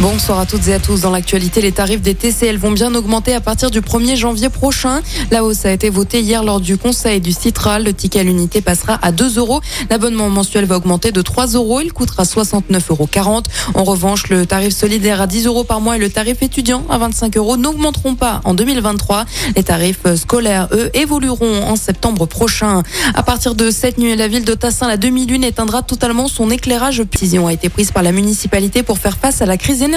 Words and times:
Bonsoir 0.00 0.40
à 0.40 0.46
toutes 0.46 0.66
et 0.66 0.74
à 0.74 0.80
tous. 0.80 1.02
Dans 1.02 1.10
l'actualité, 1.10 1.60
les 1.60 1.70
tarifs 1.70 2.00
des 2.00 2.16
TCL 2.16 2.56
vont 2.56 2.72
bien 2.72 2.92
augmenter 2.94 3.34
à 3.34 3.40
partir 3.40 3.70
du 3.70 3.80
1er 3.80 4.16
janvier 4.16 4.48
prochain. 4.48 5.00
La 5.30 5.44
hausse 5.44 5.64
a 5.64 5.70
été 5.70 5.90
votée 5.90 6.20
hier 6.20 6.42
lors 6.42 6.60
du 6.60 6.76
conseil 6.76 7.20
du 7.20 7.30
Citral. 7.30 7.84
Le 7.84 7.92
ticket 7.92 8.20
à 8.20 8.22
l'unité 8.24 8.62
passera 8.62 8.98
à 9.00 9.12
2 9.12 9.38
euros. 9.38 9.60
L'abonnement 9.90 10.28
mensuel 10.28 10.64
va 10.64 10.76
augmenter 10.76 11.12
de 11.12 11.22
3 11.22 11.48
euros. 11.48 11.80
Il 11.80 11.92
coûtera 11.92 12.24
69,40 12.24 12.88
euros. 12.90 13.42
En 13.74 13.84
revanche, 13.84 14.28
le 14.28 14.44
tarif 14.44 14.74
solidaire 14.74 15.20
à 15.20 15.28
10 15.28 15.46
euros 15.46 15.62
par 15.62 15.80
mois 15.80 15.96
et 15.96 16.00
le 16.00 16.10
tarif 16.10 16.42
étudiant 16.42 16.84
à 16.90 16.98
25 16.98 17.36
euros 17.36 17.56
n'augmenteront 17.56 18.16
pas 18.16 18.40
en 18.44 18.54
2023. 18.54 19.24
Les 19.54 19.62
tarifs 19.62 20.02
scolaires, 20.16 20.68
eux, 20.72 20.90
évolueront 20.94 21.62
en 21.62 21.76
septembre 21.76 22.26
prochain. 22.26 22.82
À 23.14 23.22
partir 23.22 23.54
de 23.54 23.70
cette 23.70 23.98
nuit, 23.98 24.16
la 24.16 24.26
ville 24.26 24.44
de 24.44 24.54
Tassin, 24.54 24.88
la 24.88 24.96
demi-lune, 24.96 25.44
éteindra 25.44 25.82
totalement 25.82 26.26
son 26.26 26.50
éclairage. 26.50 27.02
Décision 27.12 27.46
a 27.46 27.52
été 27.52 27.68
prise 27.68 27.92
par 27.92 28.02
la 28.02 28.10
municipalité 28.10 28.82
pour 28.82 28.98
faire 28.98 29.16
face 29.16 29.42
à 29.42 29.46
la 29.46 29.56
crise 29.56 29.82
énergétique. 29.82 29.91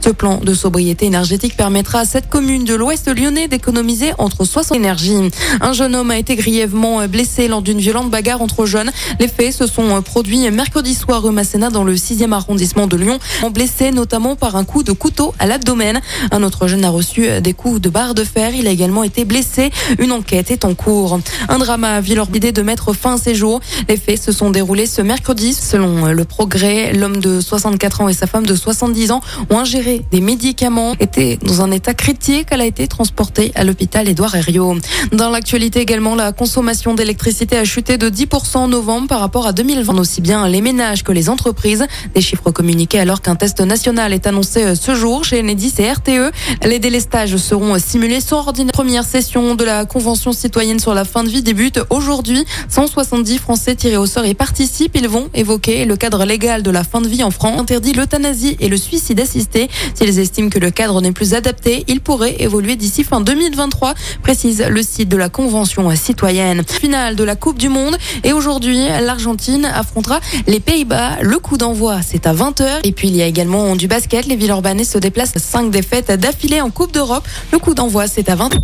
Ce 0.00 0.10
plan 0.10 0.40
de 0.42 0.54
sobriété 0.54 1.06
énergétique 1.06 1.56
permettra 1.56 2.00
à 2.00 2.04
cette 2.04 2.28
commune 2.28 2.64
de 2.64 2.74
l'ouest 2.74 3.08
lyonnais 3.08 3.48
d'économiser 3.48 4.12
entre 4.18 4.44
60 4.44 4.76
énergies. 4.76 5.30
Un 5.60 5.72
jeune 5.72 5.94
homme 5.94 6.10
a 6.10 6.18
été 6.18 6.36
grièvement 6.36 7.06
blessé 7.06 7.48
lors 7.48 7.62
d'une 7.62 7.78
violente 7.78 8.10
bagarre 8.10 8.42
entre 8.42 8.66
jeunes. 8.66 8.90
Les 9.20 9.28
faits 9.28 9.52
se 9.52 9.66
sont 9.66 10.02
produits 10.02 10.50
mercredi 10.50 10.94
soir 10.94 11.22
rue 11.22 11.32
Masséna 11.32 11.70
dans 11.70 11.84
le 11.84 11.94
6e 11.94 12.32
arrondissement 12.32 12.86
de 12.86 12.96
Lyon, 12.96 13.18
blessé 13.52 13.92
notamment 13.92 14.36
par 14.36 14.56
un 14.56 14.64
coup 14.64 14.82
de 14.82 14.92
couteau 14.92 15.34
à 15.38 15.46
l'abdomen. 15.46 16.00
Un 16.30 16.42
autre 16.42 16.66
jeune 16.66 16.84
a 16.84 16.90
reçu 16.90 17.40
des 17.40 17.52
coups 17.52 17.80
de 17.80 17.88
barre 17.88 18.14
de 18.14 18.24
fer. 18.24 18.54
Il 18.54 18.66
a 18.66 18.70
également 18.70 19.04
été 19.04 19.24
blessé. 19.24 19.70
Une 19.98 20.12
enquête 20.12 20.50
est 20.50 20.64
en 20.64 20.74
cours. 20.74 21.18
Un 21.48 21.58
drame 21.58 21.86
leur 22.14 22.28
idée 22.34 22.52
de 22.52 22.62
mettre 22.62 22.92
fin 22.92 23.14
à 23.14 23.18
ses 23.18 23.34
jours. 23.34 23.60
Les 23.88 23.96
faits 23.96 24.22
se 24.22 24.32
sont 24.32 24.50
déroulés 24.50 24.86
ce 24.86 25.02
mercredi. 25.02 25.52
Selon 25.54 26.06
le 26.06 26.24
progrès, 26.24 26.92
l'homme 26.92 27.18
de 27.18 27.40
64 27.40 28.00
ans 28.02 28.08
et 28.08 28.12
sa 28.12 28.26
femme 28.26 28.46
de 28.46 28.54
70 28.54 29.03
ont 29.12 29.20
ingéré 29.50 30.04
des 30.10 30.20
médicaments, 30.20 30.94
étaient 31.00 31.38
dans 31.42 31.62
un 31.62 31.70
état 31.70 31.94
critique. 31.94 32.48
Elle 32.50 32.60
a 32.60 32.66
été 32.66 32.86
transportée 32.86 33.52
à 33.54 33.64
l'hôpital 33.64 34.08
Édouard 34.08 34.34
Herriot. 34.34 34.76
Dans 35.12 35.30
l'actualité 35.30 35.80
également, 35.80 36.14
la 36.14 36.32
consommation 36.32 36.94
d'électricité 36.94 37.56
a 37.56 37.64
chuté 37.64 37.98
de 37.98 38.08
10% 38.08 38.56
en 38.56 38.68
novembre 38.68 39.08
par 39.08 39.20
rapport 39.20 39.46
à 39.46 39.52
2020. 39.52 39.98
Aussi 39.98 40.20
bien 40.20 40.48
les 40.48 40.60
ménages 40.60 41.02
que 41.02 41.12
les 41.12 41.28
entreprises. 41.28 41.86
Des 42.14 42.20
chiffres 42.20 42.50
communiqués 42.50 42.98
alors 42.98 43.20
qu'un 43.20 43.36
test 43.36 43.60
national 43.60 44.12
est 44.12 44.26
annoncé 44.26 44.74
ce 44.74 44.94
jour 44.94 45.24
chez 45.24 45.40
Enedis 45.40 45.74
et 45.78 45.90
RTE. 45.90 46.32
Les 46.64 46.78
délestages 46.78 47.36
seront 47.36 47.78
simulés 47.78 48.20
sur 48.20 48.38
ordinateur. 48.38 48.72
Première 48.72 49.04
session 49.04 49.54
de 49.54 49.64
la 49.64 49.84
Convention 49.84 50.32
citoyenne 50.32 50.78
sur 50.78 50.94
la 50.94 51.04
fin 51.04 51.24
de 51.24 51.28
vie 51.28 51.42
débute 51.42 51.80
aujourd'hui. 51.90 52.44
170 52.68 53.38
Français 53.38 53.74
tirés 53.74 53.96
au 53.96 54.06
sort 54.06 54.26
y 54.26 54.34
participent. 54.34 54.96
Ils 54.96 55.08
vont 55.08 55.28
évoquer 55.34 55.84
le 55.84 55.96
cadre 55.96 56.24
légal 56.24 56.62
de 56.62 56.70
la 56.70 56.84
fin 56.84 57.00
de 57.00 57.08
vie 57.08 57.22
en 57.22 57.30
France, 57.30 57.60
interdit 57.60 57.92
l'euthanasie 57.92 58.56
et 58.60 58.68
le 58.68 58.76
suicide 58.76 58.93
suicide. 58.98 59.68
S'ils 59.94 60.18
estiment 60.18 60.50
que 60.50 60.58
le 60.58 60.70
cadre 60.70 61.00
n'est 61.00 61.12
plus 61.12 61.34
adapté, 61.34 61.84
il 61.88 62.00
pourrait 62.00 62.36
évoluer 62.40 62.76
d'ici 62.76 63.04
fin 63.04 63.20
2023, 63.20 63.94
précise 64.22 64.64
le 64.68 64.82
site 64.82 65.08
de 65.08 65.16
la 65.16 65.28
Convention 65.28 65.94
citoyenne. 65.94 66.62
Finale 66.66 67.16
de 67.16 67.24
la 67.24 67.36
Coupe 67.36 67.58
du 67.58 67.68
Monde 67.68 67.96
et 68.22 68.32
aujourd'hui, 68.32 68.86
l'Argentine 68.86 69.64
affrontera 69.64 70.20
les 70.46 70.60
Pays-Bas. 70.60 71.18
Le 71.22 71.38
coup 71.38 71.56
d'envoi, 71.56 72.00
c'est 72.02 72.26
à 72.26 72.34
20h. 72.34 72.80
Et 72.84 72.92
puis, 72.92 73.08
il 73.08 73.16
y 73.16 73.22
a 73.22 73.26
également 73.26 73.76
du 73.76 73.88
basket. 73.88 74.26
Les 74.26 74.36
Villeurbanais 74.36 74.84
se 74.84 74.98
déplacent 74.98 75.38
5 75.38 75.70
défaites 75.70 76.12
d'affilée 76.12 76.60
en 76.60 76.70
Coupe 76.70 76.92
d'Europe. 76.92 77.26
Le 77.52 77.58
coup 77.58 77.74
d'envoi, 77.74 78.06
c'est 78.06 78.28
à 78.28 78.36
20h. 78.36 78.58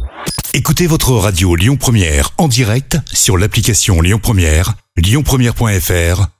Écoutez 0.53 0.87
votre 0.87 1.13
radio 1.13 1.55
Lyon 1.55 1.77
Première 1.77 2.31
en 2.37 2.49
direct 2.49 2.99
sur 3.13 3.39
l'application 3.39 4.01
Lyon 4.01 4.19
Première, 4.21 4.75
lyonpremière.fr 4.97 6.40